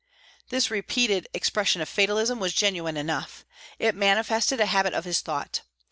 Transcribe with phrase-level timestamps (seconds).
[0.49, 3.45] This repeated expression of fatalism was genuine enough.
[3.77, 5.61] It manifested a habit of his thought.